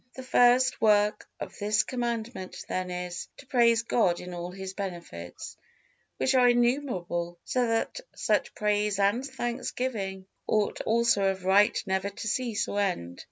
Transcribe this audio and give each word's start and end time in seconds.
The 0.15 0.23
first 0.23 0.81
work 0.81 1.29
of 1.39 1.55
this 1.59 1.83
Commandment 1.83 2.65
then 2.67 2.89
is, 2.89 3.27
to 3.37 3.45
praise 3.45 3.83
God 3.83 4.19
in 4.19 4.33
all 4.33 4.49
His 4.49 4.73
benefits, 4.73 5.57
which 6.17 6.33
are 6.33 6.49
innumerable, 6.49 7.37
so 7.45 7.67
that 7.67 7.99
such 8.15 8.55
praise 8.55 8.97
and 8.97 9.23
thanksgiving 9.23 10.25
ought 10.47 10.81
also 10.87 11.25
of 11.25 11.45
right 11.45 11.79
never 11.85 12.09
to 12.09 12.27
cease 12.27 12.67
or 12.67 12.79
end. 12.79 13.19